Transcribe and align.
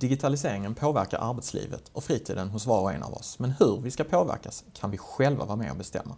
Digitaliseringen 0.00 0.74
påverkar 0.74 1.18
arbetslivet 1.18 1.90
och 1.92 2.04
fritiden 2.04 2.48
hos 2.48 2.66
var 2.66 2.80
och 2.80 2.92
en 2.92 3.02
av 3.02 3.14
oss. 3.14 3.38
Men 3.38 3.50
hur 3.50 3.80
vi 3.80 3.90
ska 3.90 4.04
påverkas 4.04 4.64
kan 4.72 4.90
vi 4.90 4.98
själva 4.98 5.44
vara 5.44 5.56
med 5.56 5.70
och 5.70 5.76
bestämma. 5.76 6.16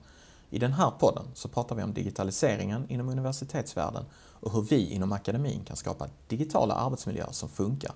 I 0.50 0.58
den 0.58 0.72
här 0.72 0.90
podden 0.90 1.24
så 1.34 1.48
pratar 1.48 1.76
vi 1.76 1.82
om 1.82 1.94
digitaliseringen 1.94 2.86
inom 2.88 3.08
universitetsvärlden 3.08 4.04
och 4.14 4.52
hur 4.52 4.62
vi 4.62 4.90
inom 4.90 5.12
akademin 5.12 5.64
kan 5.64 5.76
skapa 5.76 6.08
digitala 6.28 6.74
arbetsmiljöer 6.74 7.32
som 7.32 7.48
funkar, 7.48 7.92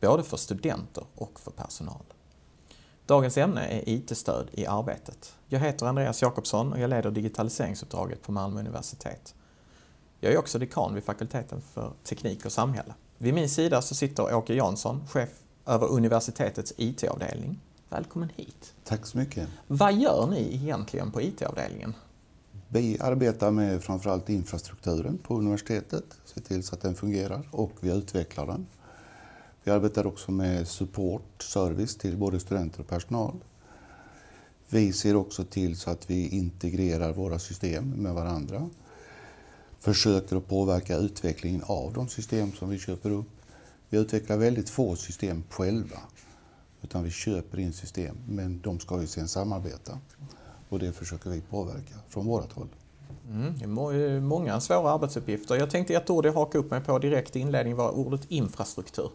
både 0.00 0.22
för 0.22 0.36
studenter 0.36 1.04
och 1.14 1.40
för 1.40 1.50
personal. 1.50 2.04
Dagens 3.06 3.36
ämne 3.36 3.66
är 3.66 3.88
IT-stöd 3.88 4.48
i 4.52 4.66
arbetet. 4.66 5.34
Jag 5.48 5.60
heter 5.60 5.86
Andreas 5.86 6.22
Jakobsson 6.22 6.72
och 6.72 6.80
jag 6.80 6.90
leder 6.90 7.10
digitaliseringsuppdraget 7.10 8.22
på 8.22 8.32
Malmö 8.32 8.60
universitet. 8.60 9.34
Jag 10.20 10.32
är 10.32 10.38
också 10.38 10.58
dekan 10.58 10.94
vid 10.94 11.04
fakulteten 11.04 11.60
för 11.60 11.92
teknik 12.04 12.44
och 12.44 12.52
samhälle. 12.52 12.94
Vid 13.22 13.34
min 13.34 13.48
sida 13.48 13.82
så 13.82 13.94
sitter 13.94 14.34
Åke 14.34 14.54
Jansson, 14.54 15.06
chef 15.08 15.28
över 15.66 15.86
universitetets 15.86 16.72
IT-avdelning. 16.76 17.60
Välkommen 17.88 18.30
hit. 18.36 18.74
Tack 18.84 19.06
så 19.06 19.18
mycket. 19.18 19.48
Vad 19.66 19.94
gör 19.94 20.26
ni 20.26 20.54
egentligen 20.54 21.10
på 21.10 21.22
IT-avdelningen? 21.22 21.94
Vi 22.68 22.98
arbetar 23.00 23.50
med 23.50 23.82
framförallt 23.82 24.28
infrastrukturen 24.28 25.18
på 25.18 25.38
universitetet, 25.38 26.04
ser 26.24 26.40
till 26.40 26.62
så 26.62 26.74
att 26.74 26.80
den 26.80 26.94
fungerar 26.94 27.48
och 27.50 27.72
vi 27.80 27.92
utvecklar 27.92 28.46
den. 28.46 28.66
Vi 29.64 29.70
arbetar 29.70 30.06
också 30.06 30.32
med 30.32 30.68
support, 30.68 31.42
service 31.42 31.96
till 31.96 32.16
både 32.16 32.40
studenter 32.40 32.80
och 32.80 32.88
personal. 32.88 33.34
Vi 34.68 34.92
ser 34.92 35.16
också 35.16 35.44
till 35.44 35.76
så 35.76 35.90
att 35.90 36.10
vi 36.10 36.28
integrerar 36.28 37.12
våra 37.12 37.38
system 37.38 37.90
med 37.90 38.14
varandra 38.14 38.70
försöker 39.80 40.36
att 40.36 40.48
påverka 40.48 40.96
utvecklingen 40.96 41.62
av 41.66 41.92
de 41.92 42.08
system 42.08 42.52
som 42.52 42.68
vi 42.68 42.78
köper 42.78 43.10
upp. 43.10 43.26
Vi 43.88 43.98
utvecklar 43.98 44.36
väldigt 44.36 44.70
få 44.70 44.96
system 44.96 45.42
själva, 45.50 45.98
utan 46.82 47.04
vi 47.04 47.10
köper 47.10 47.58
in 47.58 47.72
system, 47.72 48.16
men 48.28 48.60
de 48.60 48.78
ska 48.78 49.00
ju 49.00 49.06
sen 49.06 49.28
samarbeta. 49.28 49.98
Och 50.68 50.78
det 50.78 50.92
försöker 50.92 51.30
vi 51.30 51.40
påverka 51.40 51.94
från 52.08 52.26
vårt 52.26 52.52
håll. 52.52 52.68
Mm, 53.30 54.24
många 54.24 54.60
svåra 54.60 54.90
arbetsuppgifter. 54.90 55.54
Jag 55.54 55.70
tänkte 55.70 55.94
ett 55.94 56.10
ord 56.10 56.26
jag 56.26 56.32
hakar 56.32 56.58
upp 56.58 56.70
mig 56.70 56.80
på 56.80 56.98
direkt 56.98 57.36
i 57.36 57.38
inledningen 57.38 57.76
var 57.76 57.90
ordet 57.90 58.20
infrastruktur. 58.28 59.10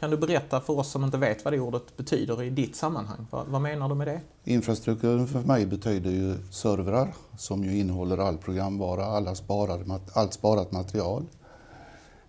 Kan 0.00 0.10
du 0.10 0.16
berätta 0.16 0.60
för 0.60 0.78
oss 0.78 0.90
som 0.90 1.04
inte 1.04 1.18
vet 1.18 1.44
vad 1.44 1.54
det 1.54 1.60
ordet 1.60 1.96
betyder 1.96 2.42
i 2.42 2.50
ditt 2.50 2.76
sammanhang? 2.76 3.26
Vad, 3.30 3.46
vad 3.46 3.60
menar 3.60 3.88
du 3.88 3.94
med 3.94 4.06
det? 4.06 4.20
Infrastrukturen 4.44 5.26
för 5.26 5.40
mig 5.40 5.66
betyder 5.66 6.10
ju 6.10 6.36
servrar 6.50 7.14
som 7.38 7.64
ju 7.64 7.78
innehåller 7.78 8.18
all 8.18 8.38
programvara, 8.38 9.04
alla 9.04 9.34
sparade, 9.34 10.00
allt 10.12 10.32
sparat 10.32 10.72
material. 10.72 11.26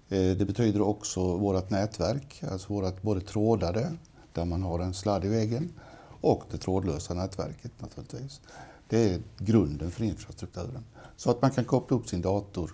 Eh, 0.09 0.37
det 0.37 0.45
betyder 0.47 0.81
också 0.81 1.37
vårt 1.37 1.69
nätverk, 1.69 2.43
alltså 2.51 2.73
vårt 2.73 3.01
både 3.01 3.21
trådade, 3.21 3.91
där 4.33 4.45
man 4.45 4.63
har 4.63 4.79
en 4.79 4.93
sladd 4.93 5.25
i 5.25 5.27
väggen, 5.27 5.73
och 6.21 6.43
det 6.51 6.57
trådlösa 6.57 7.13
nätverket 7.13 7.71
naturligtvis. 7.77 8.41
Det 8.87 9.13
är 9.13 9.21
grunden 9.37 9.91
för 9.91 10.03
infrastrukturen. 10.03 10.85
Så 11.17 11.31
att 11.31 11.41
man 11.41 11.51
kan 11.51 11.65
koppla 11.65 11.97
upp 11.97 12.07
sin 12.07 12.21
dator 12.21 12.73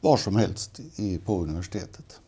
var 0.00 0.16
som 0.16 0.36
helst 0.36 0.80
på 1.24 1.42
universitetet. 1.42 2.20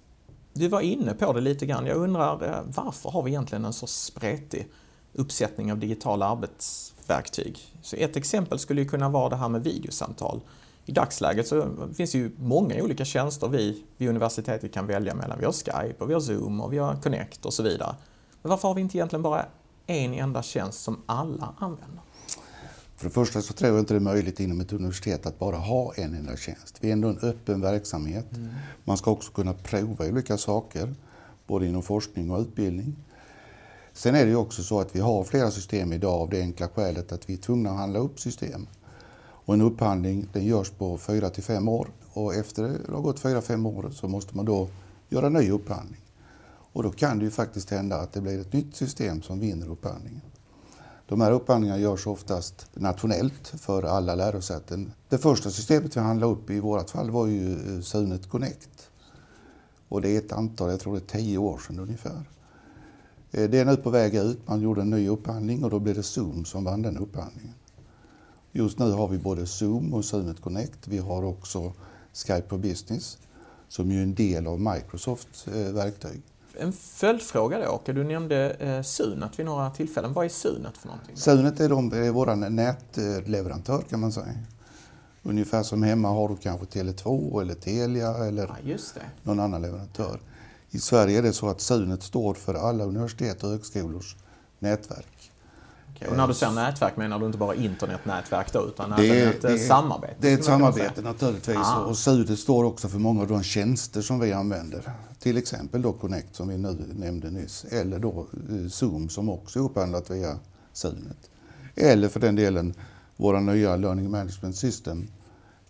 Du 0.52 0.68
var 0.68 0.80
inne 0.80 1.14
på 1.14 1.32
det 1.32 1.40
lite 1.40 1.66
grann. 1.66 1.86
Jag 1.86 1.96
undrar 1.96 2.44
eh, 2.44 2.60
varför 2.66 3.10
har 3.10 3.22
vi 3.22 3.30
egentligen 3.30 3.64
en 3.64 3.72
så 3.72 3.86
spretig 3.86 4.68
uppsättning 5.12 5.72
av 5.72 5.78
digitala 5.78 6.26
arbetsverktyg? 6.26 7.58
Så 7.82 7.96
ett 7.96 8.16
exempel 8.16 8.58
skulle 8.58 8.80
ju 8.80 8.88
kunna 8.88 9.08
vara 9.08 9.28
det 9.28 9.36
här 9.36 9.48
med 9.48 9.64
videosamtal. 9.64 10.40
I 10.84 10.92
dagsläget 10.92 11.48
så 11.48 11.66
finns 11.96 12.12
det 12.12 12.18
ju 12.18 12.30
många 12.38 12.82
olika 12.82 13.04
tjänster 13.04 13.48
vi 13.48 13.84
vid 13.96 14.08
universitetet 14.08 14.72
kan 14.72 14.86
välja 14.86 15.14
mellan. 15.14 15.38
Vi 15.38 15.44
har 15.44 15.52
Skype, 15.52 16.04
och 16.04 16.10
vi 16.10 16.14
har 16.14 16.20
Zoom 16.20 16.60
och 16.60 16.72
vi 16.72 16.78
har 16.78 16.96
Connect 16.96 17.46
och 17.46 17.52
så 17.52 17.62
vidare. 17.62 17.94
Men 18.42 18.50
varför 18.50 18.68
har 18.68 18.74
vi 18.74 18.80
inte 18.80 18.96
egentligen 18.96 19.22
bara 19.22 19.46
en 19.86 20.14
enda 20.14 20.42
tjänst 20.42 20.82
som 20.82 21.02
alla 21.06 21.54
använder? 21.58 22.00
För 23.02 23.08
det 23.08 23.14
första 23.14 23.42
så 23.42 23.52
tror 23.52 23.70
jag 23.70 23.80
inte 23.80 23.94
det 23.94 23.98
är 23.98 24.00
möjligt 24.00 24.40
inom 24.40 24.60
ett 24.60 24.72
universitet 24.72 25.26
att 25.26 25.38
bara 25.38 25.56
ha 25.56 25.94
en 25.94 26.14
enda 26.14 26.36
tjänst. 26.36 26.76
Vi 26.80 26.88
är 26.88 26.92
ändå 26.92 27.08
en 27.08 27.18
öppen 27.18 27.60
verksamhet. 27.60 28.36
Mm. 28.36 28.48
Man 28.84 28.96
ska 28.96 29.10
också 29.10 29.32
kunna 29.32 29.54
prova 29.54 30.06
olika 30.06 30.38
saker, 30.38 30.94
både 31.46 31.66
inom 31.66 31.82
forskning 31.82 32.30
och 32.30 32.40
utbildning. 32.40 32.96
Sen 33.92 34.14
är 34.14 34.24
det 34.24 34.30
ju 34.30 34.36
också 34.36 34.62
så 34.62 34.80
att 34.80 34.96
vi 34.96 35.00
har 35.00 35.24
flera 35.24 35.50
system 35.50 35.92
idag 35.92 36.20
av 36.20 36.30
det 36.30 36.40
enkla 36.40 36.68
skälet 36.68 37.12
att 37.12 37.30
vi 37.30 37.32
är 37.32 37.38
tvungna 37.38 37.70
att 37.70 37.76
handla 37.76 37.98
upp 37.98 38.20
system. 38.20 38.66
Och 39.22 39.54
en 39.54 39.60
upphandling 39.60 40.28
den 40.32 40.44
görs 40.44 40.70
på 40.70 40.98
fyra 40.98 41.30
till 41.30 41.42
fem 41.42 41.68
år 41.68 41.88
och 42.12 42.34
efter 42.34 42.62
det 42.62 42.92
har 42.92 43.00
gått 43.00 43.20
fyra, 43.20 43.42
fem 43.42 43.66
år 43.66 43.90
så 43.90 44.08
måste 44.08 44.36
man 44.36 44.44
då 44.44 44.68
göra 45.08 45.26
en 45.26 45.32
ny 45.32 45.50
upphandling. 45.50 46.00
Och 46.72 46.82
då 46.82 46.90
kan 46.90 47.18
det 47.18 47.24
ju 47.24 47.30
faktiskt 47.30 47.70
hända 47.70 47.96
att 47.96 48.12
det 48.12 48.20
blir 48.20 48.40
ett 48.40 48.52
nytt 48.52 48.76
system 48.76 49.22
som 49.22 49.40
vinner 49.40 49.70
upphandlingen. 49.70 50.22
De 51.12 51.20
här 51.20 51.32
upphandlingarna 51.32 51.80
görs 51.80 52.06
oftast 52.06 52.66
nationellt 52.74 53.48
för 53.48 53.82
alla 53.82 54.14
lärosäten. 54.14 54.92
Det 55.08 55.18
första 55.18 55.50
systemet 55.50 55.96
vi 55.96 56.00
handlade 56.00 56.32
upp 56.32 56.50
i 56.50 56.60
vårt 56.60 56.90
fall 56.90 57.10
var 57.10 57.26
ju 57.26 57.52
eh, 57.52 57.80
Sunet 57.80 58.28
Connect. 58.28 58.90
Och 59.88 60.02
det 60.02 60.08
är 60.08 60.18
ett 60.18 60.32
antal, 60.32 60.70
jag 60.70 60.80
tror 60.80 60.92
det 60.94 61.14
är 61.14 61.18
tio 61.18 61.38
år 61.38 61.58
sedan 61.58 61.78
ungefär. 61.78 62.30
Eh, 63.30 63.50
det 63.50 63.58
är 63.58 63.64
nu 63.64 63.76
på 63.76 63.90
väg 63.90 64.14
ut, 64.14 64.48
man 64.48 64.60
gjorde 64.60 64.80
en 64.80 64.90
ny 64.90 65.08
upphandling 65.08 65.64
och 65.64 65.70
då 65.70 65.78
blev 65.78 65.94
det 65.94 66.02
Zoom 66.02 66.44
som 66.44 66.64
vann 66.64 66.82
den 66.82 66.98
upphandlingen. 66.98 67.54
Just 68.52 68.78
nu 68.78 68.90
har 68.90 69.08
vi 69.08 69.18
både 69.18 69.46
Zoom 69.46 69.94
och 69.94 70.04
Sunet 70.04 70.40
Connect. 70.40 70.88
Vi 70.88 70.98
har 70.98 71.22
också 71.24 71.72
Skype 72.12 72.48
for 72.48 72.58
Business 72.58 73.18
som 73.68 73.90
ju 73.90 73.98
är 73.98 74.02
en 74.02 74.14
del 74.14 74.46
av 74.46 74.60
Microsofts 74.60 75.48
eh, 75.48 75.72
verktyg. 75.72 76.22
En 76.58 76.72
följdfråga 76.72 77.58
då, 77.58 77.68
Åke. 77.68 77.92
Du 77.92 78.04
nämnde 78.04 78.50
eh, 78.50 78.82
Sunet 78.82 79.38
vid 79.38 79.46
några 79.46 79.70
tillfällen. 79.70 80.12
Vad 80.12 80.24
är 80.24 80.28
Sunet 80.28 80.78
för 80.78 80.88
någonting? 80.88 81.16
Sunet 81.16 81.60
är, 81.60 81.68
de, 81.68 81.92
är 81.92 82.10
vår 82.10 82.36
nätleverantör 82.36 83.82
kan 83.82 84.00
man 84.00 84.12
säga. 84.12 84.34
Ungefär 85.22 85.62
som 85.62 85.82
hemma 85.82 86.08
har 86.08 86.28
du 86.28 86.36
kanske 86.36 86.66
Tele2 86.66 87.40
eller 87.40 87.54
Telia 87.54 88.14
eller 88.26 88.50
ja, 88.64 88.76
någon 89.22 89.40
annan 89.40 89.62
leverantör. 89.62 90.20
I 90.70 90.78
Sverige 90.78 91.18
är 91.18 91.22
det 91.22 91.32
så 91.32 91.48
att 91.48 91.60
Sunet 91.60 92.02
står 92.02 92.34
för 92.34 92.54
alla 92.54 92.84
universitet 92.84 93.44
och 93.44 93.50
högskolors 93.50 94.16
nätverk. 94.58 95.32
Okay. 95.96 96.08
Och 96.08 96.16
när 96.16 96.28
du 96.28 96.34
säger 96.34 96.52
nätverk 96.52 96.96
menar 96.96 97.18
du 97.18 97.26
inte 97.26 97.38
bara 97.38 97.54
internetnätverk 97.54 98.52
då, 98.52 98.66
utan 98.66 98.90
det 98.90 99.10
även 99.10 99.28
ett 99.28 99.42
det, 99.42 99.52
eh, 99.52 99.68
samarbete? 99.68 100.14
Det 100.18 100.30
är 100.30 100.34
ett 100.34 100.44
samarbete 100.44 101.02
naturligtvis. 101.02 101.56
Ah. 101.56 101.78
Och 101.78 101.98
Sudet 101.98 102.38
står 102.38 102.64
också 102.64 102.88
för 102.88 102.98
många 102.98 103.20
av 103.20 103.28
de 103.28 103.42
tjänster 103.42 104.00
som 104.00 104.20
vi 104.20 104.32
använder. 104.32 104.92
Till 105.22 105.36
exempel 105.36 105.82
då 105.82 105.92
Connect 105.92 106.34
som 106.34 106.48
vi 106.48 106.58
nu 106.58 106.94
nämnde 106.94 107.30
nyss, 107.30 107.64
eller 107.64 107.98
då 107.98 108.26
eh, 108.50 108.68
Zoom 108.68 109.08
som 109.08 109.28
också 109.28 109.58
är 109.58 109.62
upphandlat 109.62 110.10
via 110.10 110.38
Sunet. 110.72 111.30
Eller 111.74 112.08
för 112.08 112.20
den 112.20 112.36
delen 112.36 112.74
våra 113.16 113.40
nya 113.40 113.76
Learning 113.76 114.10
Management 114.10 114.56
System, 114.56 115.08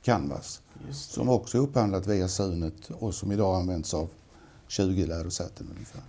Canvas, 0.02 0.60
som 0.90 1.28
också 1.28 1.58
är 1.58 1.62
upphandlat 1.62 2.06
via 2.06 2.28
Sunet 2.28 2.90
och 2.90 3.14
som 3.14 3.32
idag 3.32 3.56
används 3.56 3.94
av 3.94 4.08
20 4.68 5.06
lärosäten 5.06 5.68
ungefär. 5.74 6.02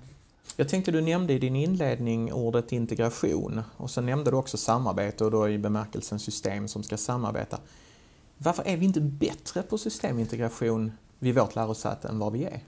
Jag 0.55 0.69
tänkte 0.69 0.91
du 0.91 1.01
nämnde 1.01 1.33
i 1.33 1.39
din 1.39 1.55
inledning 1.55 2.33
ordet 2.33 2.71
integration 2.71 3.61
och 3.77 3.91
så 3.91 4.01
nämnde 4.01 4.31
du 4.31 4.37
också 4.37 4.57
samarbete 4.57 5.25
och 5.25 5.31
då 5.31 5.49
i 5.49 5.57
bemärkelsen 5.57 6.19
system 6.19 6.67
som 6.67 6.83
ska 6.83 6.97
samarbeta. 6.97 7.59
Varför 8.37 8.63
är 8.63 8.77
vi 8.77 8.85
inte 8.85 9.01
bättre 9.01 9.61
på 9.61 9.77
systemintegration 9.77 10.91
vid 11.19 11.35
vårt 11.35 11.55
lärosäte 11.55 12.07
än 12.07 12.19
vad 12.19 12.33
vi 12.33 12.43
är? 12.43 12.61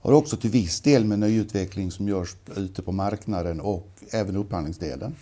Har 0.00 0.12
också 0.12 0.36
till 0.36 0.50
viss 0.50 0.80
del 0.80 1.04
med 1.04 1.18
nyutveckling 1.18 1.90
som 1.90 2.08
görs 2.08 2.36
ute 2.56 2.82
på 2.82 2.92
marknaden 2.92 3.60
och 3.60 3.88
även 4.10 4.36
upphandlingsdelen. 4.36 5.14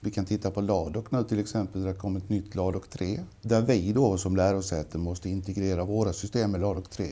Vi 0.00 0.10
kan 0.10 0.24
titta 0.24 0.50
på 0.50 0.60
LADOC 0.60 1.04
nu 1.10 1.24
till 1.24 1.38
exempel, 1.38 1.82
det 1.82 1.88
har 1.88 1.94
kommit 1.94 2.28
nytt 2.28 2.54
LADOC 2.54 2.88
3. 2.90 3.20
Där 3.42 3.62
vi 3.62 3.92
då 3.92 4.18
som 4.18 4.36
lärosäte 4.36 4.98
måste 4.98 5.28
integrera 5.28 5.84
våra 5.84 6.12
system 6.12 6.50
med 6.50 6.60
LADOC 6.60 6.88
3. 6.88 7.06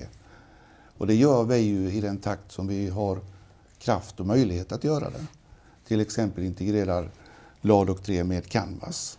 Och 0.98 1.06
det 1.06 1.14
gör 1.14 1.44
vi 1.44 1.56
ju 1.56 1.92
i 1.92 2.00
den 2.00 2.18
takt 2.18 2.52
som 2.52 2.66
vi 2.66 2.88
har 2.88 3.18
kraft 3.78 4.20
och 4.20 4.26
möjlighet 4.26 4.72
att 4.72 4.84
göra 4.84 5.10
det. 5.10 5.26
Till 5.88 6.00
exempel 6.00 6.44
integrerar 6.44 7.10
LADOC 7.60 8.00
3 8.00 8.24
med 8.24 8.46
Canvas. 8.46 9.18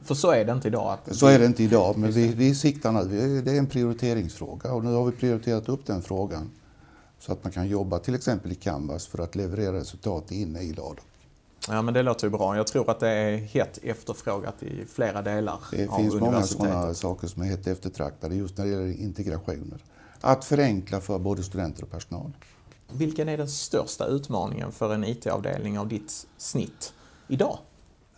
För 0.00 0.14
så 0.14 0.30
är 0.30 0.44
det 0.44 0.52
inte 0.52 0.68
idag? 0.68 0.92
Att... 0.92 1.16
Så 1.16 1.26
är 1.26 1.38
det 1.38 1.46
inte 1.46 1.62
idag, 1.62 1.98
men 1.98 2.10
vi, 2.10 2.28
vi 2.28 2.54
siktar 2.54 2.92
nu. 2.92 3.40
Det 3.42 3.50
är 3.50 3.58
en 3.58 3.66
prioriteringsfråga 3.66 4.72
och 4.72 4.84
nu 4.84 4.92
har 4.92 5.04
vi 5.04 5.12
prioriterat 5.12 5.68
upp 5.68 5.86
den 5.86 6.02
frågan 6.02 6.50
så 7.22 7.32
att 7.32 7.44
man 7.44 7.52
kan 7.52 7.68
jobba 7.68 7.98
till 7.98 8.14
exempel 8.14 8.52
i 8.52 8.54
Canvas 8.54 9.06
för 9.06 9.18
att 9.18 9.34
leverera 9.34 9.72
resultat 9.72 10.30
inne 10.30 10.60
i 10.60 10.72
LADOC. 10.72 11.04
Ja, 11.68 11.82
men 11.82 11.94
det 11.94 12.02
låter 12.02 12.26
ju 12.26 12.30
bra. 12.30 12.56
Jag 12.56 12.66
tror 12.66 12.90
att 12.90 13.00
det 13.00 13.08
är 13.08 13.36
hett 13.36 13.78
efterfrågat 13.82 14.62
i 14.62 14.86
flera 14.86 15.22
delar 15.22 15.58
det 15.70 15.88
av 15.88 15.96
finns 15.96 16.14
många 16.14 16.42
sådana 16.42 16.94
saker 16.94 17.28
som 17.28 17.42
är 17.42 17.46
hett 17.46 17.66
eftertraktade 17.66 18.34
just 18.34 18.58
när 18.58 18.64
det 18.64 18.70
gäller 18.70 19.00
integrationer. 19.00 19.78
Att 20.20 20.44
förenkla 20.44 21.00
för 21.00 21.18
både 21.18 21.42
studenter 21.42 21.82
och 21.82 21.90
personal. 21.90 22.32
Vilken 22.92 23.28
är 23.28 23.38
den 23.38 23.48
största 23.48 24.06
utmaningen 24.06 24.72
för 24.72 24.94
en 24.94 25.04
IT-avdelning 25.04 25.78
av 25.78 25.88
ditt 25.88 26.26
snitt 26.36 26.92
idag? 27.28 27.58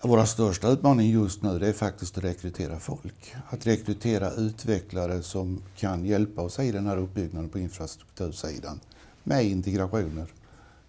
Våra 0.03 0.27
största 0.27 0.69
utmaning 0.69 1.11
just 1.11 1.43
nu 1.43 1.69
är 1.69 1.73
faktiskt 1.73 2.19
att 2.19 2.25
rekrytera 2.25 2.79
folk. 2.79 3.35
Att 3.49 3.67
rekrytera 3.67 4.31
utvecklare 4.31 5.23
som 5.23 5.63
kan 5.77 6.05
hjälpa 6.05 6.43
oss 6.43 6.59
i 6.59 6.73
den 6.73 6.87
här 6.87 6.97
uppbyggnaden 6.97 7.49
på 7.49 7.59
infrastruktursidan 7.59 8.81
med 9.25 9.45
integrationer 9.45 10.27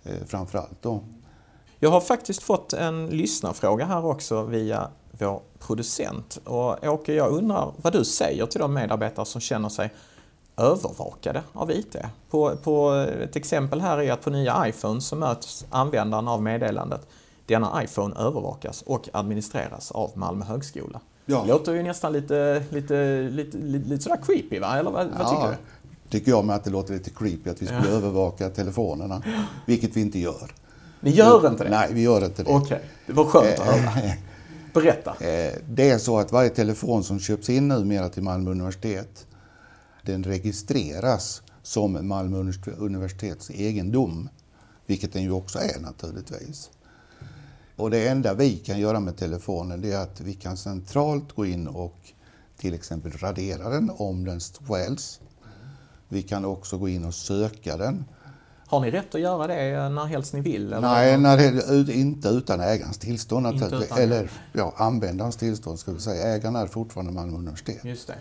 eh, 0.03 0.25
framför 0.27 0.57
allt. 0.57 0.81
Då. 0.81 1.03
Jag 1.79 1.89
har 1.89 2.01
faktiskt 2.01 2.43
fått 2.43 2.73
en 2.73 3.07
lyssnarfråga 3.07 3.85
här 3.85 4.05
också 4.05 4.43
via 4.43 4.89
vår 5.11 5.41
producent. 5.59 6.39
Och 6.43 6.83
Åke, 6.87 7.13
jag 7.13 7.31
undrar 7.31 7.73
vad 7.77 7.93
du 7.93 8.05
säger 8.05 8.45
till 8.45 8.59
de 8.59 8.73
medarbetare 8.73 9.25
som 9.25 9.41
känner 9.41 9.69
sig 9.69 9.93
övervakade 10.57 11.43
av 11.53 11.71
IT. 11.71 11.95
På, 12.29 12.55
på 12.63 12.91
ett 13.23 13.35
exempel 13.35 13.81
här 13.81 13.97
är 14.01 14.11
att 14.11 14.21
på 14.21 14.29
nya 14.29 14.67
iPhone 14.67 15.01
så 15.01 15.15
möts 15.15 15.65
användaren 15.69 16.27
av 16.27 16.43
meddelandet 16.43 17.07
denna 17.45 17.83
iPhone 17.83 18.15
övervakas 18.15 18.81
och 18.81 19.09
administreras 19.13 19.91
av 19.91 20.11
Malmö 20.15 20.45
högskola. 20.45 21.01
Ja. 21.25 21.41
Det 21.41 21.47
låter 21.47 21.73
ju 21.73 21.83
nästan 21.83 22.13
lite, 22.13 22.63
lite, 22.69 23.21
lite, 23.31 23.57
lite, 23.57 23.87
lite 23.87 24.03
sådär 24.03 24.19
creepy 24.25 24.59
va? 24.59 24.79
Eller 24.79 24.91
vad, 24.91 25.05
ja, 25.05 25.09
vad 25.19 25.29
tycker 25.29 25.47
du? 25.47 25.55
Tycker 26.19 26.31
jag 26.31 26.45
med 26.45 26.55
att 26.55 26.63
det 26.63 26.69
låter 26.69 26.93
lite 26.93 27.09
creepy 27.09 27.49
att 27.49 27.61
vi 27.61 27.65
skulle 27.65 27.89
ja. 27.89 27.95
övervaka 27.95 28.49
telefonerna. 28.49 29.23
Vilket 29.65 29.97
vi 29.97 30.01
inte 30.01 30.19
gör. 30.19 30.51
Ni 30.99 31.11
gör 31.11 31.47
inte 31.47 31.63
det? 31.63 31.69
Nej, 31.69 31.89
vi 31.91 32.01
gör 32.01 32.25
inte 32.25 32.43
det. 32.43 32.49
Okej, 32.49 32.65
okay. 32.65 32.79
det 33.07 33.13
var 33.13 33.25
skönt 33.25 33.59
att 33.59 33.65
höra. 33.65 34.13
Berätta. 34.73 35.11
Eh, 35.11 35.53
det 35.69 35.89
är 35.89 35.97
så 35.97 36.19
att 36.19 36.31
varje 36.31 36.49
telefon 36.49 37.03
som 37.03 37.19
köps 37.19 37.49
in 37.49 37.67
numera 37.67 38.09
till 38.09 38.23
Malmö 38.23 38.51
universitet, 38.51 39.27
den 40.01 40.23
registreras 40.23 41.41
som 41.63 42.07
Malmö 42.07 42.51
universitets 42.77 43.49
egendom. 43.49 44.29
Vilket 44.85 45.13
den 45.13 45.23
ju 45.23 45.31
också 45.31 45.59
är 45.59 45.79
naturligtvis. 45.79 46.69
Och 47.75 47.89
det 47.91 48.07
enda 48.07 48.33
vi 48.33 48.57
kan 48.57 48.79
göra 48.79 48.99
med 48.99 49.17
telefonen 49.17 49.81
det 49.81 49.91
är 49.91 50.01
att 50.01 50.21
vi 50.21 50.33
kan 50.33 50.57
centralt 50.57 51.31
gå 51.31 51.45
in 51.45 51.67
och 51.67 51.97
till 52.57 52.73
exempel 52.73 53.11
radera 53.11 53.69
den 53.69 53.91
om 53.97 54.25
den 54.25 54.39
stjäls. 54.39 55.19
Vi 56.07 56.21
kan 56.21 56.45
också 56.45 56.77
gå 56.77 56.89
in 56.89 57.05
och 57.05 57.13
söka 57.13 57.77
den. 57.77 58.05
Har 58.67 58.79
ni 58.79 58.91
rätt 58.91 59.15
att 59.15 59.21
göra 59.21 59.47
det 59.47 59.89
när 59.89 60.05
helst 60.05 60.33
ni 60.33 60.41
vill? 60.41 60.73
Eller? 60.73 60.81
Nej, 60.81 61.17
när 61.17 61.37
det, 61.83 61.93
inte 61.93 62.27
utan 62.29 62.59
ägarens 62.59 62.97
tillstånd. 62.97 63.47
Inte 63.47 63.65
utan 63.65 63.97
eller 63.97 64.31
ja, 64.53 64.73
användarens 64.77 65.35
tillstånd 65.35 65.79
ska 65.79 65.91
vi 65.91 65.99
säga. 65.99 66.35
Ägaren 66.35 66.55
är 66.55 66.67
fortfarande 66.67 67.11
Malmö 67.11 67.37
universitet. 67.37 67.85
Just 67.85 68.07
det. 68.07 68.15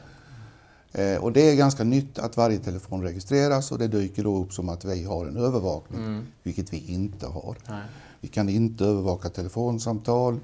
Eh, 0.94 1.22
och 1.22 1.32
det 1.32 1.50
är 1.50 1.56
ganska 1.56 1.84
nytt 1.84 2.18
att 2.18 2.36
varje 2.36 2.58
telefon 2.58 3.02
registreras 3.02 3.72
och 3.72 3.78
det 3.78 3.88
dyker 3.88 4.24
då 4.24 4.36
upp 4.36 4.52
som 4.52 4.68
att 4.68 4.84
vi 4.84 5.04
har 5.04 5.26
en 5.26 5.36
övervakning, 5.36 6.00
mm. 6.00 6.26
vilket 6.42 6.72
vi 6.72 6.92
inte 6.92 7.26
har. 7.26 7.56
Nej. 7.68 7.82
Vi 8.20 8.28
kan 8.28 8.48
inte 8.48 8.84
övervaka 8.84 9.28
telefonsamtal 9.28 10.40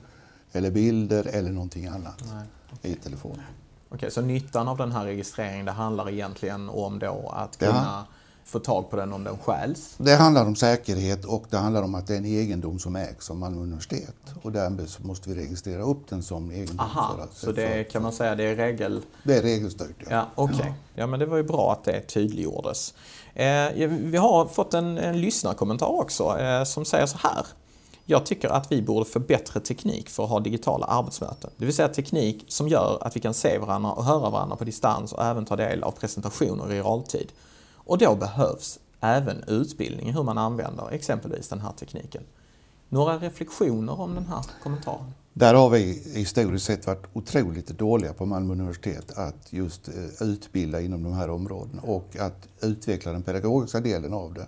eller 0.53 0.71
bilder 0.71 1.27
eller 1.27 1.51
någonting 1.51 1.87
annat 1.87 2.25
Nej. 2.33 2.93
i 2.93 2.95
telefonen. 2.95 3.45
Okej, 3.93 4.11
så 4.11 4.21
nyttan 4.21 4.69
av 4.69 4.77
den 4.77 4.93
här 4.93 5.05
registreringen 5.05 5.67
det 5.67 5.73
handlar 5.73 6.11
egentligen 6.11 6.69
om 6.69 6.99
då 6.99 7.33
att 7.37 7.59
kunna 7.59 8.07
få 8.45 8.59
tag 8.59 8.91
på 8.91 8.97
den 8.97 9.13
om 9.13 9.25
den 9.25 9.39
stjäls? 9.39 9.95
Det 9.99 10.15
handlar 10.15 10.47
om 10.47 10.57
säkerhet 10.57 11.25
och 11.25 11.45
det 11.51 11.57
handlar 11.57 11.83
om 11.83 11.95
att 11.95 12.07
det 12.07 12.15
är 12.15 12.19
en 12.19 12.25
egendom 12.25 12.79
som 12.79 12.97
ägs 12.97 13.31
av 13.31 13.37
Malmö 13.37 13.61
universitet. 13.61 14.15
Och 14.43 14.53
därmed 14.53 14.89
måste 14.99 15.31
vi 15.31 15.35
registrera 15.35 15.83
upp 15.83 16.09
den 16.09 16.23
som 16.23 16.51
egendom. 16.51 16.81
Aha, 16.81 17.19
att, 17.23 17.37
så 17.37 17.53
det 17.53 17.65
är, 17.65 17.85
kan 17.85 18.03
man 18.03 18.13
säga 18.13 18.35
det 18.35 18.45
är 18.45 18.57
regel... 18.57 19.03
Det 19.23 19.37
är 19.37 19.43
regelstyrt, 19.43 19.97
ja. 19.99 20.07
Ja, 20.11 20.27
Okej, 20.35 20.57
okay. 20.57 20.69
ja. 20.69 20.75
ja. 20.95 21.07
men 21.07 21.21
det 21.21 21.27
var 21.27 21.37
ju 21.37 21.43
bra 21.43 21.73
att 21.73 21.85
det 21.85 22.01
tydliggjordes. 22.01 22.95
Eh, 23.35 23.89
vi 23.89 24.17
har 24.17 24.47
fått 24.47 24.75
en, 24.75 24.99
en 24.99 25.21
lyssnarkommentar 25.21 26.01
också 26.01 26.39
eh, 26.39 26.65
som 26.65 26.85
säger 26.85 27.07
så 27.07 27.19
här. 27.19 27.47
Jag 28.11 28.27
tycker 28.27 28.49
att 28.49 28.73
vi 28.73 28.83
borde 28.83 29.05
få 29.05 29.19
bättre 29.19 29.61
teknik 29.61 30.09
för 30.09 30.25
att 30.25 30.31
ha 30.31 30.41
digitala 30.41 30.87
arbetsmöten. 30.87 31.51
Det 31.57 31.65
vill 31.65 31.75
säga 31.75 31.89
teknik 31.89 32.45
som 32.49 32.69
gör 32.69 32.99
att 33.01 33.17
vi 33.17 33.21
kan 33.21 33.35
se 33.35 33.59
varandra 33.59 33.93
och 33.93 34.05
höra 34.05 34.31
varandra 34.31 34.57
på 34.57 34.65
distans 34.65 35.13
och 35.13 35.25
även 35.25 35.45
ta 35.45 35.57
del 35.57 35.83
av 35.83 35.91
presentationer 35.91 36.73
i 36.73 36.77
realtid. 36.77 37.33
Och 37.75 37.99
då 37.99 38.15
behövs 38.15 38.79
även 39.01 39.45
utbildning 39.47 40.09
i 40.09 40.13
hur 40.13 40.23
man 40.23 40.39
använder 40.39 40.91
exempelvis 40.91 41.49
den 41.49 41.61
här 41.61 41.73
tekniken. 41.73 42.23
Några 42.89 43.19
reflektioner 43.19 44.01
om 44.01 44.15
den 44.15 44.27
här 44.27 44.45
kommentaren? 44.63 45.15
Där 45.33 45.55
har 45.55 45.71
vi 45.71 46.03
historiskt 46.15 46.67
sett 46.67 46.87
varit 46.87 47.07
otroligt 47.13 47.67
dåliga 47.67 48.13
på 48.13 48.27
Malmö 48.27 48.53
universitet 48.53 49.19
att 49.19 49.53
just 49.53 49.89
eh, 49.89 50.29
utbilda 50.29 50.81
inom 50.81 51.03
de 51.03 51.13
här 51.13 51.31
områdena 51.31 51.83
och 51.83 52.17
att 52.19 52.49
utveckla 52.61 53.13
den 53.13 53.23
pedagogiska 53.23 53.81
delen 53.81 54.13
av 54.13 54.35
det. 54.35 54.47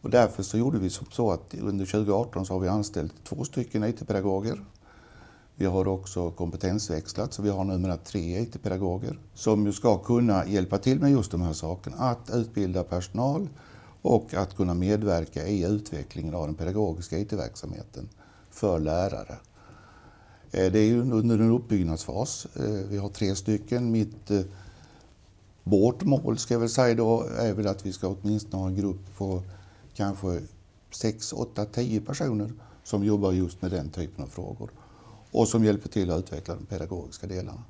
Och 0.00 0.10
därför 0.10 0.42
så 0.42 0.58
gjorde 0.58 0.78
vi 0.78 0.90
som 0.90 1.06
så 1.10 1.30
att 1.30 1.54
under 1.54 1.86
2018 1.86 2.46
så 2.46 2.52
har 2.52 2.60
vi 2.60 2.68
anställt 2.68 3.24
två 3.24 3.44
stycken 3.44 3.84
IT-pedagoger. 3.84 4.64
Vi 5.54 5.66
har 5.66 5.88
också 5.88 6.30
kompetensväxlat, 6.30 7.32
så 7.32 7.42
vi 7.42 7.50
har 7.50 7.64
numera 7.64 7.96
tre 7.96 8.42
IT-pedagoger 8.42 9.18
som 9.34 9.66
ju 9.66 9.72
ska 9.72 9.98
kunna 9.98 10.46
hjälpa 10.46 10.78
till 10.78 11.00
med 11.00 11.10
just 11.10 11.30
de 11.30 11.42
här 11.42 11.52
sakerna. 11.52 11.96
Att 11.96 12.30
utbilda 12.34 12.84
personal 12.84 13.48
och 14.02 14.34
att 14.34 14.56
kunna 14.56 14.74
medverka 14.74 15.46
i 15.46 15.64
utvecklingen 15.64 16.34
av 16.34 16.46
den 16.46 16.54
pedagogiska 16.54 17.18
IT-verksamheten 17.18 18.08
för 18.50 18.78
lärare. 18.78 19.38
Eh, 20.50 20.72
det 20.72 20.78
är 20.78 20.96
under 20.96 21.38
en 21.38 21.50
uppbyggnadsfas. 21.50 22.46
Eh, 22.56 22.88
vi 22.88 22.96
har 22.96 23.08
tre 23.08 23.34
stycken. 23.34 23.90
Mitt, 23.90 24.30
eh, 24.30 24.40
vårt 25.62 26.02
mål 26.02 26.38
ska 26.38 26.54
jag 26.54 26.60
väl 26.60 26.68
säga 26.68 26.94
då 26.94 27.24
är 27.38 27.54
väl 27.54 27.66
att 27.66 27.86
vi 27.86 27.92
ska 27.92 28.08
åtminstone 28.22 28.62
ha 28.62 28.68
en 28.68 28.76
grupp 28.76 29.16
på 29.16 29.42
kanske 30.00 30.40
6, 30.90 31.32
8, 31.32 31.64
10 31.64 32.00
personer 32.00 32.52
som 32.84 33.04
jobbar 33.04 33.32
just 33.32 33.62
med 33.62 33.70
den 33.70 33.90
typen 33.90 34.24
av 34.24 34.28
frågor 34.28 34.70
och 35.30 35.48
som 35.48 35.64
hjälper 35.64 35.88
till 35.88 36.10
att 36.10 36.18
utveckla 36.18 36.54
de 36.54 36.66
pedagogiska 36.66 37.26
delarna. 37.26 37.62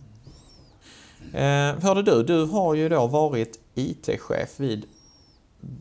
Eh, 1.32 1.82
hörde 1.82 2.02
du, 2.02 2.22
du 2.22 2.44
har 2.44 2.74
ju 2.74 2.88
då 2.88 3.06
varit 3.06 3.58
IT-chef 3.74 4.60
vid 4.60 4.84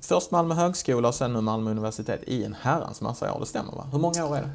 först 0.02 0.32
Malmö 0.32 0.56
högskola 0.56 1.08
och 1.08 1.16
sen 1.16 1.34
nu 1.34 1.42
Malmö 1.42 1.72
universitet 1.72 2.20
i 2.28 2.44
en 2.44 2.56
herrans 2.62 3.02
massa 3.02 3.34
år, 3.34 3.40
det 3.40 3.46
stämmer 3.46 3.72
va? 3.72 3.90
Hur 3.92 4.00
många 4.00 4.26
år 4.26 4.38
är 4.38 4.42
det? 4.42 4.52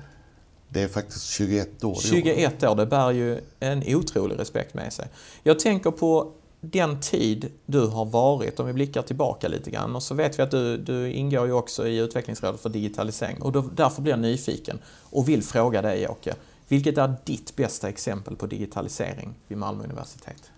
Det 0.69 0.83
är 0.83 0.89
faktiskt 0.89 1.25
21 1.25 1.85
år. 1.85 1.95
21 1.95 2.63
år, 2.63 2.75
det 2.75 2.87
bär 2.87 3.11
ju 3.11 3.41
en 3.61 3.83
otrolig 3.87 4.39
respekt 4.39 4.75
med 4.75 4.93
sig. 4.93 5.09
Jag 5.43 5.59
tänker 5.59 5.91
på 5.91 6.33
den 6.71 7.01
tid 7.01 7.53
du 7.67 7.87
har 7.87 8.05
varit, 8.05 8.61
om 8.61 8.67
vi 8.67 8.73
blickar 8.73 9.03
tillbaka 9.03 9.49
lite 9.49 9.71
grann, 9.71 9.97
och 9.97 10.03
så 10.03 10.15
vet 10.15 10.39
vi 10.39 10.43
att 10.43 10.51
du, 10.51 10.77
du 10.77 11.13
ingår 11.13 11.47
ju 11.47 11.53
också 11.53 11.89
i 11.89 11.99
utvecklingsrådet 11.99 12.61
för 12.61 12.69
digitalisering 12.69 13.43
och 13.43 13.53
då, 13.53 13.61
därför 13.61 14.03
blir 14.03 14.13
jag 14.13 14.21
nyfiken 14.21 14.79
och 15.11 15.29
vill 15.29 15.43
fråga 15.43 15.83
dig 15.83 16.09
Åke, 16.09 16.35
vilket 16.69 16.99
är 16.99 17.15
ditt 17.25 17.57
bästa 17.57 17.89
exempel 17.89 18.37
på 18.37 18.47
digitalisering 18.47 19.35
vid 19.49 19.59
Malmö 19.59 19.85
universitet? 19.85 20.51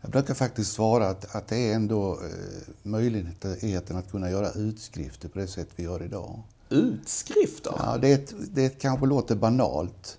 Jag 0.00 0.10
brukar 0.10 0.34
faktiskt 0.34 0.72
svara 0.72 1.08
att, 1.08 1.34
att 1.34 1.48
det 1.48 1.70
är 1.70 1.74
ändå 1.74 2.12
eh, 2.12 2.72
möjligheten 2.82 3.96
att 3.96 4.10
kunna 4.10 4.30
göra 4.30 4.50
utskrifter 4.50 5.28
på 5.28 5.38
det 5.38 5.46
sätt 5.46 5.68
vi 5.76 5.82
gör 5.82 6.02
idag. 6.02 6.42
Utskrifter? 6.68 7.74
Ja, 7.78 7.98
det, 7.98 8.34
det 8.54 8.80
kanske 8.80 9.06
låter 9.06 9.34
banalt. 9.34 10.18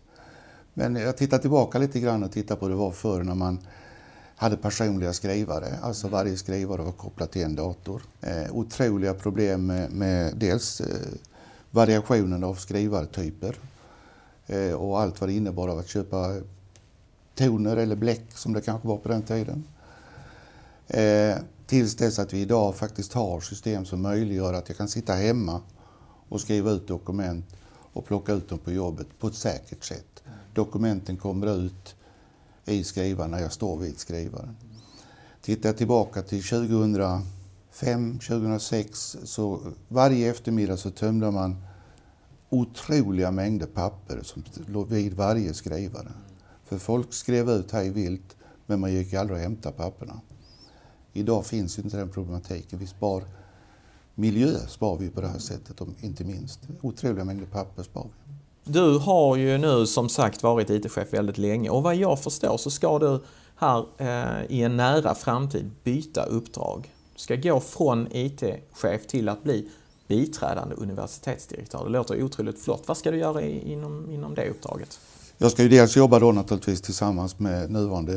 Men 0.74 0.96
jag 0.96 1.18
tittar 1.18 1.38
tillbaka 1.38 1.78
lite 1.78 2.00
grann 2.00 2.24
och 2.24 2.32
tittar 2.32 2.56
på 2.56 2.66
hur 2.66 2.70
det 2.74 2.78
var 2.78 2.92
förr 2.92 3.24
när 3.24 3.36
man 3.36 3.60
hade 4.42 4.58
personliga 4.58 5.14
skrivare, 5.14 5.78
alltså 5.82 6.08
varje 6.08 6.38
skrivare 6.38 6.82
var 6.82 6.92
kopplad 6.92 7.32
till 7.32 7.42
en 7.44 7.56
dator. 7.56 8.02
Eh, 8.22 8.56
otroliga 8.56 9.14
problem 9.14 9.66
med, 9.66 9.92
med 9.92 10.36
dels 10.36 10.82
eh, 10.82 11.08
variationen 11.72 12.44
av 12.44 12.56
skrivartyper 12.56 13.56
eh, 14.48 14.74
och 14.74 15.02
allt 15.02 15.22
vad 15.22 15.30
det 15.30 15.34
innebar 15.34 15.68
av 15.68 15.80
att 15.80 15.88
köpa 15.88 16.36
toner 17.36 17.78
eller 17.78 17.96
bläck 17.96 18.26
som 18.34 18.54
det 18.54 18.62
kanske 18.62 18.88
var 18.88 18.98
på 18.98 19.10
den 19.10 19.22
tiden. 19.22 19.64
Eh, 20.88 21.38
tills 21.68 21.96
dess 21.96 22.20
att 22.20 22.34
vi 22.34 22.42
idag 22.42 22.76
faktiskt 22.76 23.14
har 23.14 23.42
system 23.42 23.86
som 23.86 24.02
möjliggör 24.02 24.54
att 24.54 24.70
jag 24.70 24.78
kan 24.78 24.88
sitta 24.88 25.14
hemma 25.14 25.62
och 26.30 26.42
skriva 26.42 26.72
ut 26.72 26.88
dokument 26.88 27.46
och 27.94 28.06
plocka 28.06 28.34
ut 28.34 28.50
dem 28.50 28.60
på 28.60 28.72
jobbet 28.72 29.08
på 29.20 29.28
ett 29.28 29.36
säkert 29.36 29.84
sätt. 29.84 30.24
Dokumenten 30.54 31.18
kommer 31.18 31.66
ut 31.66 31.96
i 32.65 32.84
skrivaren 32.84 33.32
när 33.32 33.39
jag 33.39 33.51
står 33.51 33.77
vid 33.77 34.00
skrivaren. 34.00 34.56
Tittar 35.41 35.70
jag 35.70 35.77
tillbaka 35.77 36.22
till 36.22 36.44
2005, 36.44 38.20
2006 38.20 39.18
så 39.24 39.60
varje 39.88 40.32
eftermiddag 40.32 40.77
så 40.77 40.91
tömde 40.91 41.32
man 41.32 41.56
otroliga 42.50 43.32
mängder 43.32 43.68
papper 43.68 44.22
som 44.24 44.44
låg 44.68 44.88
vid 44.88 45.13
varje 45.13 45.53
skrivare. 45.53 46.12
För 46.63 46.77
folk 46.77 47.13
skrev 47.13 47.50
ut 47.50 47.72
hej 47.72 47.89
vilt 47.89 48.36
men 48.65 48.80
man 48.80 48.94
gick 48.94 49.13
aldrig 49.13 49.38
och 49.38 49.44
hämtade 49.44 49.77
papperna. 49.77 50.22
Idag 51.13 51.46
finns 51.46 51.80
inte 51.80 51.98
den 51.98 52.10
problematiken. 52.10 52.80
Vi 52.80 52.88
spar 52.88 53.24
miljö 54.15 54.68
spar 54.68 54.98
vi 54.98 55.10
på 55.10 55.22
det 55.22 55.27
här 55.27 55.39
sättet, 55.39 55.82
inte 56.00 56.24
minst. 56.24 56.60
Otroliga 56.82 57.25
mängder 57.25 57.46
papper 57.46 57.84
spar 57.84 58.08
vi. 58.25 58.34
Du 58.63 58.98
har 58.98 59.36
ju 59.36 59.58
nu 59.58 59.86
som 59.86 60.10
sagt 60.10 60.44
varit 60.44 60.70
IT-chef 60.70 61.13
väldigt 61.13 61.38
länge 61.38 61.70
och 61.70 61.84
vad 61.84 61.96
jag 61.96 62.24
förstår 62.24 62.58
så 62.58 62.72
ska 62.72 63.00
du 63.00 63.20
här 63.56 63.86
eh, 63.98 64.46
i 64.50 64.62
en 64.63 64.77
nära 64.77 65.15
framtid 65.15 65.72
byta 65.84 66.24
uppdrag. 66.24 66.94
Du 67.13 67.20
ska 67.20 67.36
gå 67.36 67.60
från 67.60 68.08
IT-chef 68.12 69.08
till 69.08 69.30
att 69.30 69.44
bli 69.44 69.70
biträdande 70.08 70.75
universitetsdirektör. 70.75 71.84
Det 71.84 71.89
låter 71.89 72.24
otroligt 72.24 72.60
flott. 72.60 72.84
Vad 72.88 72.98
ska 72.98 73.12
du 73.12 73.18
göra 73.18 73.41
inom, 73.41 74.12
inom 74.12 74.36
det 74.36 74.50
uppdraget? 74.50 75.00
Jag 75.38 75.51
ska 75.51 75.63
ju 75.63 75.70
dels 75.70 75.98
jobba 75.98 76.20
då 76.20 76.32
naturligtvis 76.32 76.82
tillsammans 76.82 77.39
med 77.39 77.72
nuvarande 77.72 78.13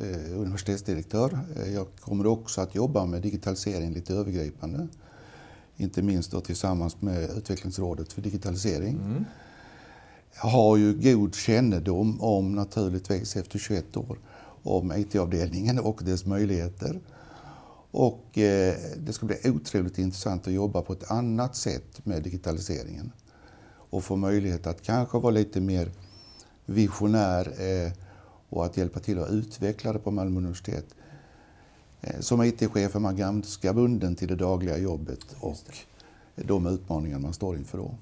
eh, 0.00 0.40
universitetsdirektör. 0.40 1.38
Eh, 1.56 1.74
jag 1.74 1.86
kommer 2.00 2.26
också 2.26 2.60
att 2.60 2.74
jobba 2.74 3.06
med 3.06 3.22
digitalisering 3.22 3.92
lite 3.92 4.14
övergripande 4.14 4.88
inte 5.80 6.02
minst 6.02 6.30
då 6.30 6.40
tillsammans 6.40 7.02
med 7.02 7.30
Utvecklingsrådet 7.30 8.12
för 8.12 8.22
digitalisering. 8.22 8.98
Mm. 9.04 9.24
Har 10.36 10.76
ju 10.76 10.94
god 10.94 11.34
kännedom 11.34 12.20
om, 12.20 12.54
naturligtvis 12.54 13.36
efter 13.36 13.58
21 13.58 13.96
år, 13.96 14.18
om 14.62 14.92
IT-avdelningen 14.92 15.78
och 15.78 16.00
dess 16.04 16.26
möjligheter. 16.26 17.00
Och 17.90 18.38
eh, 18.38 18.74
det 18.96 19.12
ska 19.12 19.26
bli 19.26 19.36
otroligt 19.44 19.98
intressant 19.98 20.46
att 20.46 20.52
jobba 20.52 20.82
på 20.82 20.92
ett 20.92 21.10
annat 21.10 21.56
sätt 21.56 22.06
med 22.06 22.22
digitaliseringen 22.22 23.12
och 23.90 24.04
få 24.04 24.16
möjlighet 24.16 24.66
att 24.66 24.82
kanske 24.82 25.18
vara 25.18 25.30
lite 25.30 25.60
mer 25.60 25.90
visionär 26.66 27.46
eh, 27.60 27.92
och 28.48 28.64
att 28.64 28.76
hjälpa 28.76 29.00
till 29.00 29.18
att 29.18 29.30
utveckla 29.30 29.92
det 29.92 29.98
på 29.98 30.10
Malmö 30.10 30.38
universitet. 30.38 30.86
Eh, 32.00 32.20
som 32.20 32.42
IT-chef 32.42 32.94
är 32.94 33.00
man 33.00 33.16
ganska 33.16 33.72
bunden 33.72 34.16
till 34.16 34.28
det 34.28 34.36
dagliga 34.36 34.78
jobbet 34.78 35.36
och 35.40 35.56
de 36.34 36.66
utmaningar 36.66 37.18
man 37.18 37.32
står 37.32 37.56
inför 37.56 37.78
då. 37.78 37.94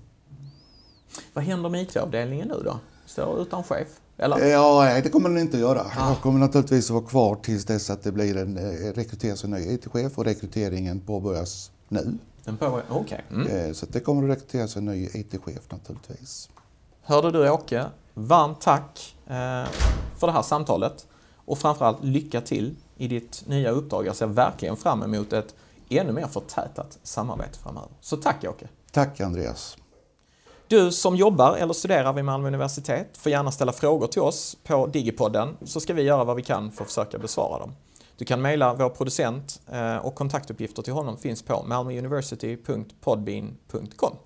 Vad 1.33 1.45
händer 1.45 1.69
med 1.69 1.83
IT-avdelningen 1.83 2.49
nu 2.49 2.63
då? 2.65 2.79
Står 3.07 3.43
utan 3.43 3.63
chef? 3.63 3.89
Eller? 4.17 4.47
Ja, 4.47 4.81
nej, 4.85 5.03
det 5.03 5.09
kommer 5.09 5.29
den 5.29 5.39
inte 5.39 5.57
att 5.57 5.61
göra. 5.61 5.81
Ah. 5.81 6.09
Jag 6.09 6.21
kommer 6.21 6.39
naturligtvis 6.39 6.91
att 6.91 6.95
vara 6.95 7.05
kvar 7.05 7.35
tills 7.35 7.65
dess 7.65 7.91
att 7.91 8.03
det 8.03 8.13
blir 8.13 8.37
en, 8.37 8.57
eh, 8.57 8.93
rekryteras 8.95 9.45
en 9.45 9.51
ny 9.51 9.73
IT-chef 9.73 10.19
och 10.19 10.25
rekryteringen 10.25 11.01
påbörjas 11.01 11.71
nu. 11.89 12.19
Den 12.45 12.57
påbörjas, 12.57 12.91
okay. 12.91 13.21
Mm. 13.31 13.47
Eh, 13.47 13.73
så 13.73 13.87
det 13.87 14.01
kommer 14.01 14.23
att 14.23 14.37
rekryteras 14.37 14.77
en 14.77 14.85
ny 14.85 15.09
IT-chef 15.13 15.71
naturligtvis. 15.71 16.49
Hörde 17.03 17.31
du 17.31 17.51
Åke, 17.51 17.85
varmt 18.15 18.61
tack 18.61 19.17
för 20.19 20.27
det 20.27 20.33
här 20.33 20.43
samtalet 20.43 21.07
och 21.37 21.59
framförallt 21.59 22.05
lycka 22.05 22.41
till 22.41 22.77
i 22.97 23.09
ditt 23.09 23.43
nya 23.47 23.71
uppdrag. 23.71 24.07
Jag 24.07 24.17
ser 24.17 24.27
verkligen 24.27 24.77
fram 24.77 25.03
emot 25.03 25.33
ett 25.33 25.55
ännu 25.89 26.13
mer 26.13 26.27
förtätat 26.27 26.99
samarbete 27.03 27.59
framöver. 27.59 27.89
Så 28.01 28.17
tack 28.17 28.45
Åke! 28.45 28.69
Tack 28.93 29.21
Andreas! 29.21 29.77
Du 30.69 30.93
som 30.93 31.17
jobbar 31.17 31.57
eller 31.57 31.75
studerar 31.75 32.13
vid 32.13 32.25
Malmö 32.25 32.49
universitet 32.49 33.19
får 33.19 33.33
gärna 33.33 33.51
ställa 33.51 33.73
frågor 33.73 34.07
till 34.07 34.23
oss 34.23 34.57
på 34.65 34.87
Digipodden 34.87 35.57
så 35.65 35.81
ska 35.81 35.95
vi 35.95 36.03
göra 36.03 36.25
vad 36.25 36.37
vi 36.37 36.43
kan 36.43 36.73
för 36.73 36.83
att 36.83 36.89
försöka 36.89 37.19
besvara 37.19 37.59
dem. 37.59 37.75
Du 38.17 38.25
kan 38.25 38.43
mejla 38.43 38.75
vår 38.75 38.89
producent 38.89 39.61
eh, 39.73 39.97
och 39.97 40.15
kontaktuppgifter 40.15 40.83
till 40.83 40.93
honom 40.93 41.17
finns 41.17 41.43
på 41.43 41.65
malmouniversity.podbean.com. 41.67 44.17